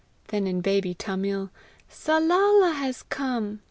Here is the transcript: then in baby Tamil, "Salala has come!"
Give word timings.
then 0.29 0.47
in 0.47 0.61
baby 0.61 0.95
Tamil, 0.95 1.51
"Salala 1.87 2.73
has 2.73 3.03
come!" 3.03 3.59